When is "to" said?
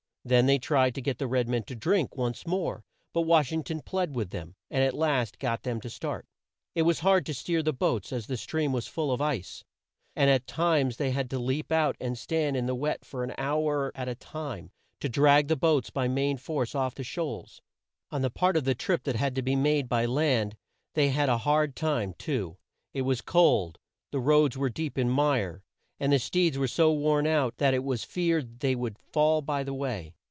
0.93-1.01, 1.63-1.73, 5.81-5.89, 7.25-7.33, 11.31-11.39, 14.99-15.09, 19.33-19.41